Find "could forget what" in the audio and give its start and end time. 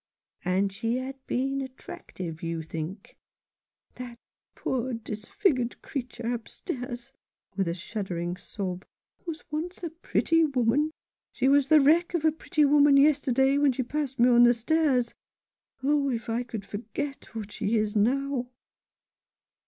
16.41-17.51